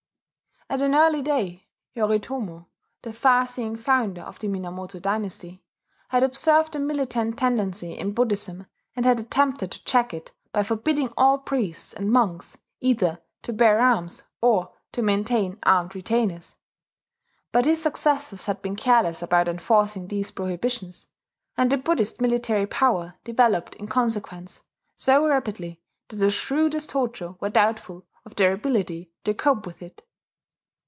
[0.73, 1.67] At an early day,
[1.97, 2.67] Yoritomo,
[3.01, 5.61] the far seeing founder of the Minamoto dynasty,
[6.07, 11.09] had observed a militant tendency in Buddhism, and had attempted to check it by forbidding
[11.17, 16.55] all priests and monks either to bear arms, or to maintain armed retainers.
[17.51, 21.09] But his successors had been careless about enforcing these prohibitions;
[21.57, 24.61] and the Buddhist military power developed in consequence
[24.95, 30.01] so rapidly that the shrewdest Hojo were doubtful of their ability to cope with it.